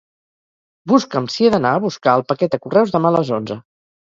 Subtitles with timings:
[0.91, 3.61] Busca'm si he d'anar a buscar el paquet a correus demà a les onze.